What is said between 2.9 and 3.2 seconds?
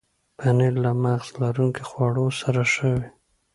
وي.